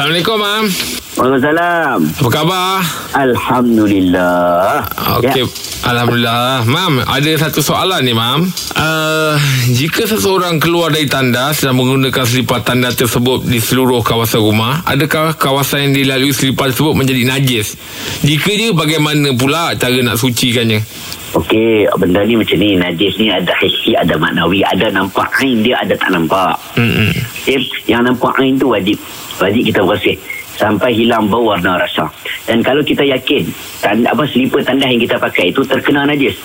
[0.00, 0.64] Assalamualaikum, Mam.
[1.20, 1.98] Waalaikumsalam.
[2.24, 2.80] Apa khabar?
[3.20, 4.80] Alhamdulillah.
[5.20, 5.46] Okey, Ya.
[5.92, 6.64] Alhamdulillah.
[6.64, 8.48] Mam, ada satu soalan ni, Mam.
[8.80, 9.36] Uh,
[9.68, 15.36] jika seseorang keluar dari tandas dan menggunakan selipar tanda tersebut di seluruh kawasan rumah, adakah
[15.36, 17.76] kawasan yang dilalui selipar tersebut menjadi najis?
[18.24, 20.80] Jika dia, bagaimana pula cara nak sucikannya?
[21.30, 22.74] Okey, benda ni macam ni.
[22.74, 24.66] Najis ni ada hissi, ada maknawi.
[24.66, 26.58] Ada nampak ain dia, ada tak nampak.
[26.74, 27.14] Mm-mm.
[27.46, 27.62] Okay?
[27.86, 28.98] Yang nampak ain tu wajib.
[29.38, 30.18] Wajib kita bersih.
[30.58, 32.10] Sampai hilang bau warna rasa.
[32.44, 33.46] Dan kalau kita yakin
[33.80, 36.36] tanda, apa selipar tandas yang kita pakai itu terkena najis,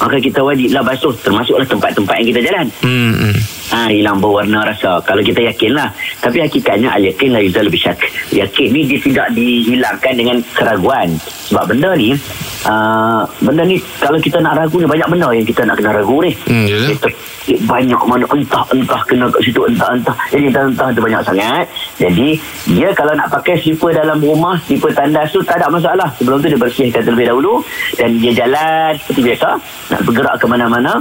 [0.00, 2.66] maka kita wajiblah basuh termasuklah tempat-tempat yang kita jalan.
[2.82, 3.36] Mm-mm.
[3.70, 8.02] Ha, hilang bau warna rasa Kalau kita yakin lah Tapi hakikatnya Al-yakin la yuzal bisyak
[8.34, 11.14] Yakin ni dia tidak dihilangkan dengan keraguan
[11.46, 12.18] Sebab benda ni
[12.66, 16.16] uh, Benda ni Kalau kita nak ragu ni Banyak benda yang kita nak kena ragu
[16.20, 16.32] ni.
[16.48, 16.88] Hmm, yalah.
[16.92, 17.08] Kita,
[17.66, 21.64] banyak mana entah-entah kena kat situ entah-entah jadi entah-entah tu banyak sangat.
[21.98, 22.28] Jadi
[22.70, 26.08] dia kalau nak pakai slipper dalam rumah slipper tandas tu tak ada masalah.
[26.20, 27.64] Sebelum tu dia bersihkan terlebih dahulu.
[27.96, 29.48] Dan dia jalan seperti biasa.
[29.90, 30.92] Nak bergerak ke mana-mana.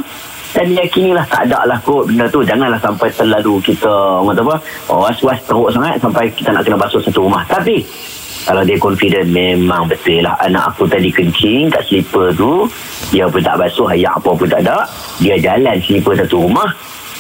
[0.50, 2.42] Dan yakinilah tak ada lah kot benda tu.
[2.42, 3.92] Janganlah sampai terlalu kita
[4.26, 4.56] orang apa
[4.90, 7.46] was-was teruk sangat sampai kita nak kena basuh satu rumah.
[7.46, 7.86] Tapi
[8.42, 12.68] kalau dia confident memang betul lah anak aku tadi kencing kat slipper tu
[13.09, 14.86] dia pun tak basuh ayak apa pun tak ada
[15.18, 16.70] dia jalan slipper satu rumah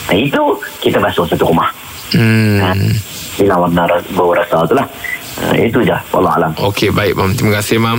[0.05, 0.43] nah, itu
[0.79, 1.69] kita basuh satu rumah
[2.09, 2.57] Hmm.
[2.59, 2.73] ha.
[3.35, 4.85] hilang warna ras- bau rasa tu lah
[5.39, 7.31] ha, itu je Allah Alam Okey, baik, Mam.
[7.31, 7.97] Terima kasih, Mam.